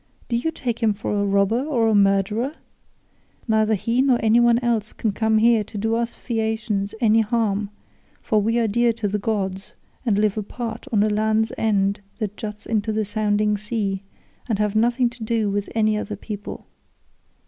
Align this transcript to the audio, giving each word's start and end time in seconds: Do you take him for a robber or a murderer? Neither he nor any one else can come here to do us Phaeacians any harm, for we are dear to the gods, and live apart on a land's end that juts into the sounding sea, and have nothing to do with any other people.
Do 0.29 0.35
you 0.35 0.49
take 0.49 0.81
him 0.81 0.93
for 0.93 1.13
a 1.13 1.23
robber 1.23 1.63
or 1.63 1.87
a 1.87 1.93
murderer? 1.93 2.55
Neither 3.47 3.75
he 3.75 4.01
nor 4.01 4.17
any 4.23 4.39
one 4.39 4.57
else 4.63 4.93
can 4.93 5.11
come 5.11 5.37
here 5.37 5.63
to 5.65 5.77
do 5.77 5.93
us 5.95 6.15
Phaeacians 6.15 6.95
any 6.99 7.21
harm, 7.21 7.69
for 8.19 8.41
we 8.41 8.57
are 8.57 8.67
dear 8.67 8.93
to 8.93 9.07
the 9.07 9.19
gods, 9.19 9.73
and 10.03 10.17
live 10.17 10.39
apart 10.39 10.87
on 10.91 11.03
a 11.03 11.09
land's 11.11 11.51
end 11.55 12.01
that 12.17 12.35
juts 12.35 12.65
into 12.65 12.91
the 12.91 13.05
sounding 13.05 13.57
sea, 13.57 14.01
and 14.49 14.57
have 14.57 14.75
nothing 14.75 15.07
to 15.11 15.23
do 15.23 15.51
with 15.51 15.69
any 15.75 15.95
other 15.99 16.15
people. 16.15 16.65